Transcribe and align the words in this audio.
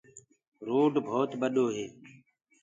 روڊ 0.67 0.93
ڀوت 1.05 1.29
ٻڏو 1.39 1.65
هي۔ 1.75 1.85